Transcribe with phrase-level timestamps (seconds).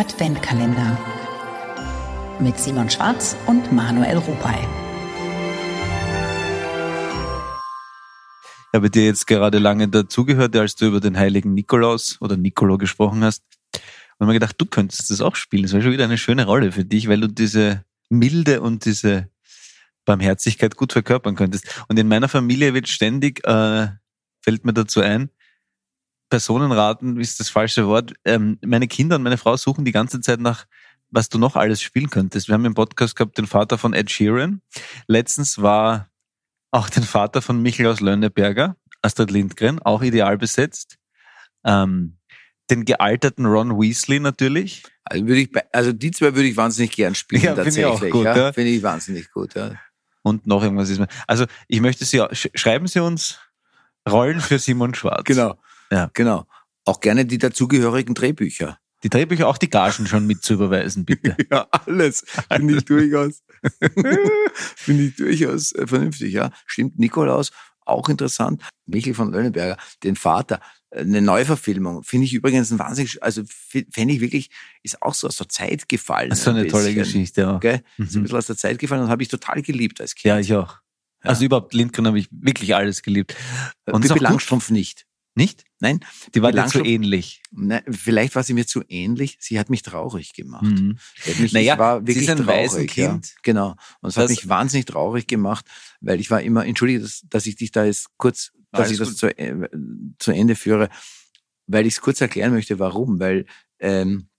[0.00, 0.98] Adventkalender
[2.40, 4.58] mit Simon Schwarz und Manuel Rupay.
[7.58, 12.78] Ich habe dir jetzt gerade lange dazugehört, als du über den heiligen Nikolaus oder Nicolo
[12.78, 13.42] gesprochen hast.
[14.18, 15.64] Und mir gedacht, du könntest das auch spielen.
[15.64, 19.28] Das wäre schon wieder eine schöne Rolle für dich, weil du diese Milde und diese
[20.06, 21.84] Barmherzigkeit gut verkörpern könntest.
[21.88, 23.88] Und in meiner Familie wird ständig, äh,
[24.40, 25.28] fällt mir dazu ein,
[26.30, 28.14] Personenraten ist das falsche Wort.
[28.24, 30.66] Ähm, meine Kinder und meine Frau suchen die ganze Zeit nach,
[31.10, 32.48] was du noch alles spielen könntest.
[32.48, 34.62] Wir haben im Podcast gehabt den Vater von Ed Sheeran.
[35.06, 36.08] Letztens war
[36.70, 40.98] auch den Vater von Michael aus Lönneberger, Astrid Lindgren, auch ideal besetzt.
[41.64, 42.16] Ähm,
[42.70, 44.84] den gealterten Ron Weasley natürlich.
[45.02, 47.42] Also, würde ich, also die zwei würde ich wahnsinnig gern spielen.
[47.42, 48.24] Ja, finde ich auch gut.
[48.24, 48.36] Ja?
[48.36, 48.52] Ja.
[48.52, 49.54] Finde ich wahnsinnig gut.
[49.54, 49.72] Ja.
[50.22, 51.08] Und noch irgendwas ist mir.
[51.26, 53.38] Also ich möchte Sie, schreiben Sie uns
[54.08, 55.24] Rollen für Simon Schwarz.
[55.24, 55.58] Genau.
[55.90, 56.10] Ja.
[56.14, 56.46] Genau.
[56.84, 58.78] Auch gerne die dazugehörigen Drehbücher.
[59.02, 61.36] Die Drehbücher, auch die Gagen schon mit zu überweisen, bitte.
[61.50, 62.24] ja, alles.
[62.50, 63.42] Finde ich durchaus,
[64.76, 66.50] finde ich durchaus äh, vernünftig, ja.
[66.66, 67.50] Stimmt, Nikolaus,
[67.86, 68.62] auch interessant.
[68.86, 70.60] Michel von Lönneberger, den Vater,
[70.90, 72.02] eine Neuverfilmung.
[72.02, 74.50] Finde ich übrigens ein wahnsinnig, also fände ich wirklich,
[74.82, 76.30] ist auch so aus der Zeit gefallen.
[76.30, 77.56] Das ist so eine ein tolle Geschichte, ja.
[77.56, 77.80] Okay?
[77.96, 78.04] Mhm.
[78.04, 80.26] Ist ein bisschen aus der Zeit gefallen und habe ich total geliebt als Kind.
[80.26, 80.78] Ja, ich auch.
[81.22, 81.30] Ja.
[81.30, 83.36] Also überhaupt Lindgren habe ich wirklich alles geliebt.
[83.86, 85.06] Und Pippi Langstrumpf nicht.
[85.34, 85.64] Nicht?
[85.80, 86.00] Nein.
[86.34, 87.42] Die war dir zu ähnlich.
[87.50, 89.38] Nein, vielleicht war sie mir zu ähnlich.
[89.40, 90.62] Sie hat mich traurig gemacht.
[90.62, 90.98] Mhm.
[91.38, 92.90] Mich, naja, ich war wirklich sie ist ein traurig.
[92.90, 93.26] Kind.
[93.26, 93.34] Ja.
[93.42, 93.76] Genau.
[94.00, 95.64] Und es hat mich wahnsinnig traurig gemacht,
[96.00, 98.98] weil ich war immer, entschuldige, dass, dass ich dich da jetzt kurz, dass Alles ich
[98.98, 99.68] das zu, äh,
[100.18, 100.88] zu Ende führe,
[101.66, 103.18] weil ich es kurz erklären möchte, warum.
[103.18, 103.46] Weil
[103.78, 104.29] ähm,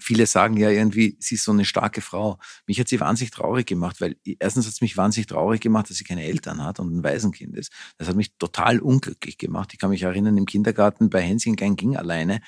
[0.00, 2.38] viele sagen ja irgendwie, sie ist so eine starke Frau.
[2.66, 5.98] Mich hat sie wahnsinnig traurig gemacht, weil erstens hat es mich wahnsinnig traurig gemacht, dass
[5.98, 7.72] sie keine Eltern hat und ein Waisenkind ist.
[7.98, 9.70] Das hat mich total unglücklich gemacht.
[9.72, 11.20] Ich kann mich erinnern, im Kindergarten bei
[11.56, 12.40] Klein ging alleine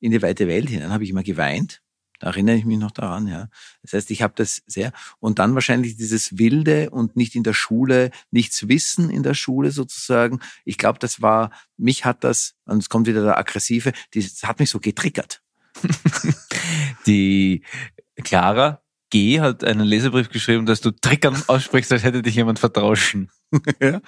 [0.00, 1.80] in die weite Welt hinein, habe ich immer geweint.
[2.18, 3.48] Da erinnere ich mich noch daran, ja.
[3.82, 7.52] Das heißt, ich habe das sehr und dann wahrscheinlich dieses wilde und nicht in der
[7.52, 10.40] Schule, nichts wissen in der Schule sozusagen.
[10.64, 14.60] Ich glaube, das war mich hat das und es kommt wieder der aggressive, das hat
[14.60, 15.42] mich so getriggert.
[17.06, 17.62] Die
[18.22, 19.40] Clara G.
[19.40, 23.30] hat einen Leserbrief geschrieben, dass du Trickern aussprichst, als hätte dich jemand verdroschen.
[23.80, 24.00] ja,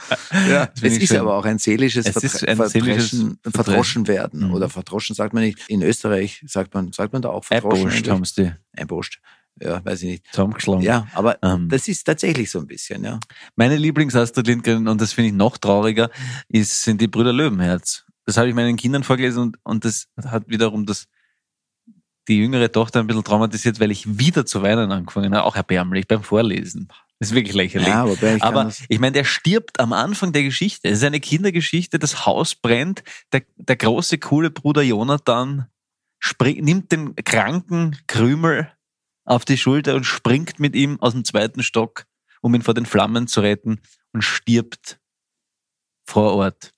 [0.48, 0.68] ja.
[0.82, 1.18] es ist schön.
[1.18, 4.48] aber auch ein seelisches, es ist ein seelisches Verdroschen werden.
[4.48, 4.54] Mhm.
[4.54, 5.60] Oder verdroschen sagt man nicht.
[5.68, 7.86] In Österreich sagt man, sagt man da auch verdroschen.
[7.86, 8.52] Einborscht haben sie.
[8.76, 9.20] Einborscht.
[9.60, 10.26] Ja, weiß ich nicht.
[10.32, 10.82] Zusammengeschlagen.
[10.82, 11.68] Ja, aber ähm.
[11.68, 13.18] das ist tatsächlich so ein bisschen, ja.
[13.56, 16.10] Meine Lieblingsastrid Lindgren, und das finde ich noch trauriger,
[16.48, 18.04] ist, sind die Brüder Löwenherz.
[18.24, 21.06] Das habe ich meinen Kindern vorgelesen und, und das hat wiederum das
[22.28, 26.06] die jüngere Tochter ein bisschen traumatisiert, weil ich wieder zu weinen angefangen habe, auch erbärmlich
[26.06, 26.88] beim Vorlesen.
[27.18, 27.88] Das ist wirklich lächerlich.
[27.88, 30.88] Ja, aber ich, aber ich meine, der stirbt am Anfang der Geschichte.
[30.88, 33.02] Es ist eine Kindergeschichte, das Haus brennt,
[33.32, 35.66] der, der große, coole Bruder Jonathan
[36.20, 38.70] springt, nimmt den kranken Krümel
[39.24, 42.06] auf die Schulter und springt mit ihm aus dem zweiten Stock,
[42.40, 43.80] um ihn vor den Flammen zu retten
[44.12, 45.00] und stirbt
[46.06, 46.72] vor Ort.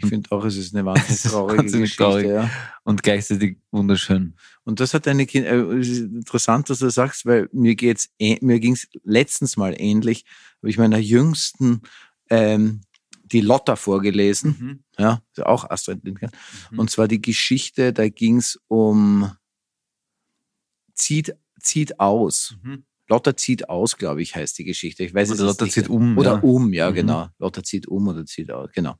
[0.00, 2.02] Ich finde auch, es ist eine wahnsinnig traurige wahnsinnig Geschichte.
[2.04, 2.50] Traurig ja.
[2.84, 4.34] Und gleichzeitig wunderschön.
[4.64, 8.10] Und das hat eine Kind, äh, es ist interessant, dass du sagst, weil mir geht's,
[8.18, 10.24] mir ging's letztens mal ähnlich,
[10.58, 11.82] habe ich meiner Jüngsten
[12.30, 12.82] ähm,
[13.24, 14.84] die Lotta vorgelesen, mhm.
[14.98, 16.30] ja, auch Astrid Lindgren.
[16.70, 16.78] Mhm.
[16.78, 19.32] Und zwar die Geschichte, da ging's um
[20.94, 22.56] zieht, zieht aus.
[22.62, 22.84] Mhm.
[23.08, 25.02] Lotta zieht aus, glaube ich, heißt die Geschichte.
[25.02, 25.74] Ich weiß oder es Lotta nicht.
[25.74, 26.18] zieht um.
[26.18, 26.40] Oder ja.
[26.40, 26.94] um, ja, mhm.
[26.94, 27.28] genau.
[27.38, 28.96] Lotta zieht um oder zieht aus, genau.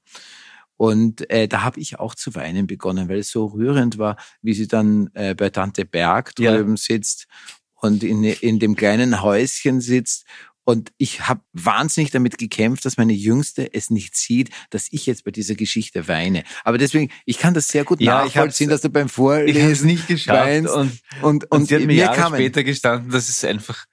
[0.79, 4.55] Und äh, da habe ich auch zu weinen begonnen, weil es so rührend war, wie
[4.55, 6.77] sie dann äh, bei Tante Berg drüben ja.
[6.77, 7.27] sitzt
[7.75, 10.25] und in, in dem kleinen Häuschen sitzt.
[10.65, 15.25] Und ich habe wahnsinnig damit gekämpft, dass meine Jüngste es nicht sieht, dass ich jetzt
[15.25, 16.45] bei dieser Geschichte weine.
[16.63, 19.83] Aber deswegen, ich kann das sehr gut ja, nachvollziehen, dass du beim Vorlesen ich es
[19.83, 23.87] nicht geschafft und, und, und, und sie hat mir Jahre später gestanden, dass es einfach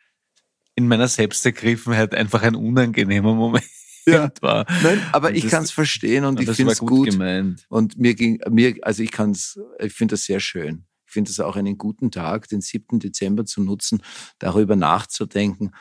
[0.76, 3.66] in meiner Selbstergriffenheit einfach ein unangenehmer Moment
[4.14, 4.32] ja.
[4.42, 4.66] war.
[4.84, 6.90] Nein, aber und ich kann es verstehen und, und ich finde es gut.
[6.90, 7.10] gut.
[7.12, 7.66] Gemeint.
[7.70, 10.86] Und mir ging, mir, also ich kann es, ich finde das sehr schön.
[11.06, 13.00] Ich finde es auch einen guten Tag, den 7.
[13.00, 14.02] Dezember zu nutzen,
[14.40, 15.72] darüber nachzudenken,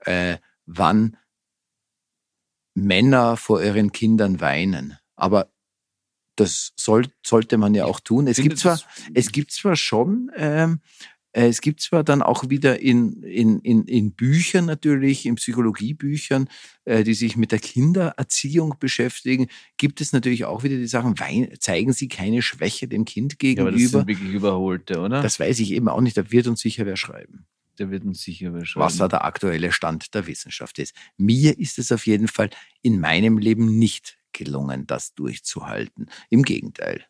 [0.00, 1.16] äh, wann
[2.74, 4.96] Männer vor ihren Kindern weinen.
[5.16, 5.52] Aber
[6.36, 8.26] das soll, sollte man ja auch tun.
[8.26, 8.80] Es gibt zwar,
[9.14, 13.84] es gibt zwar schon ähm, äh, es gibt zwar dann auch wieder in, in, in,
[13.84, 16.48] in Büchern natürlich, in Psychologiebüchern,
[16.84, 19.46] äh, die sich mit der Kindererziehung beschäftigen,
[19.76, 21.14] gibt es natürlich auch wieder die Sachen,
[21.60, 23.70] zeigen Sie keine Schwäche dem Kind gegenüber.
[23.70, 25.22] Ja, aber das sind wirklich überholte, oder?
[25.22, 26.16] Das weiß ich eben auch nicht.
[26.16, 27.46] Da wird uns sicher wer schreiben.
[27.78, 28.86] Der wird uns sicher wer schreiben.
[28.86, 30.94] Was da der aktuelle Stand der Wissenschaft ist.
[31.16, 32.50] Mir ist es auf jeden Fall
[32.82, 36.10] in meinem Leben nicht gelungen, das durchzuhalten.
[36.28, 37.04] Im Gegenteil.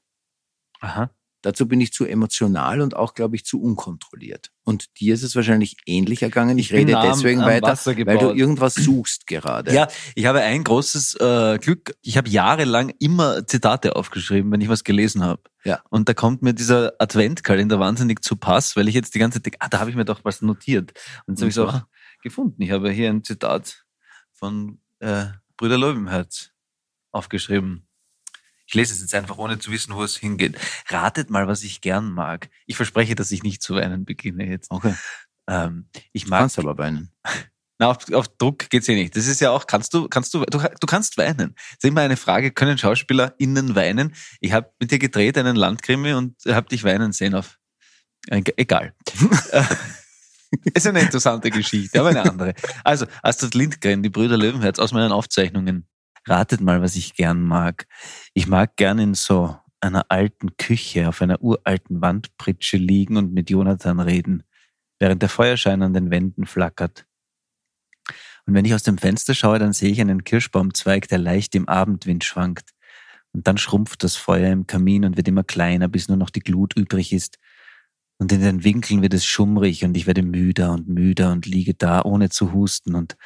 [0.81, 1.11] Aha.
[1.43, 4.51] Dazu bin ich zu emotional und auch, glaube ich, zu unkontrolliert.
[4.63, 6.59] Und dir ist es wahrscheinlich ähnlich ergangen.
[6.59, 7.77] Ich, ich rede am, deswegen am weiter,
[8.07, 9.73] weil du irgendwas suchst gerade.
[9.73, 11.95] Ja, ich habe ein großes äh, Glück.
[12.03, 15.43] Ich habe jahrelang immer Zitate aufgeschrieben, wenn ich was gelesen habe.
[15.65, 15.83] Ja.
[15.89, 19.57] Und da kommt mir dieser Adventkalender wahnsinnig zu Pass, weil ich jetzt die ganze Zeit
[19.61, 20.93] ah, da habe ich mir doch was notiert.
[21.27, 21.83] Und so habe ich es auch
[22.23, 22.61] gefunden.
[22.63, 23.85] Ich habe hier ein Zitat
[24.33, 25.27] von äh,
[25.57, 26.51] Brüder Löwenherz
[27.13, 27.87] aufgeschrieben.
[28.71, 30.57] Ich lese es jetzt einfach, ohne zu wissen, wo es hingeht.
[30.87, 32.49] Ratet mal, was ich gern mag.
[32.67, 34.71] Ich verspreche, dass ich nicht zu weinen beginne jetzt.
[34.71, 34.95] Okay.
[35.49, 36.39] Ähm, ich mag.
[36.39, 37.11] Kannst aber weinen.
[37.81, 39.17] Na, auf, auf Druck geht's eh nicht.
[39.17, 41.55] Das ist ja auch, kannst du, kannst du, du, du kannst weinen.
[41.57, 44.15] Das ist immer eine Frage, können SchauspielerInnen weinen?
[44.39, 47.59] Ich habe mit dir gedreht einen Landkrimi und habe dich weinen sehen auf,
[48.29, 48.95] äh, egal.
[50.75, 52.55] ist eine interessante Geschichte, aber eine andere.
[52.85, 55.90] Also, Astrid Lindgren, die Brüder Löwenherz aus meinen Aufzeichnungen.
[56.27, 57.87] Ratet mal, was ich gern mag.
[58.35, 63.51] Ich mag gern in so einer alten Küche auf einer uralten Wandpritsche liegen und mit
[63.51, 64.43] Jonathan reden,
[64.99, 67.07] während der Feuerschein an den Wänden flackert.
[68.47, 71.69] Und wenn ich aus dem Fenster schaue, dann sehe ich einen Kirschbaumzweig, der leicht im
[71.69, 72.71] Abendwind schwankt.
[73.33, 76.41] Und dann schrumpft das Feuer im Kamin und wird immer kleiner, bis nur noch die
[76.41, 77.39] Glut übrig ist.
[78.19, 81.75] Und in den Winkeln wird es schummrig und ich werde müder und müder und liege
[81.75, 82.95] da, ohne zu husten.
[82.95, 83.17] Und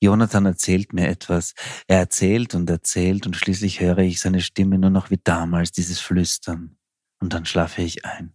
[0.00, 1.54] Jonathan erzählt mir etwas.
[1.86, 6.00] Er erzählt und erzählt und schließlich höre ich seine Stimme nur noch wie damals, dieses
[6.00, 6.76] Flüstern.
[7.20, 8.32] Und dann schlafe ich ein.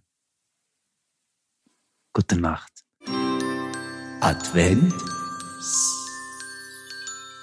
[2.14, 2.72] Gute Nacht.
[4.22, 4.94] Advent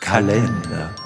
[0.01, 1.02] Kalender.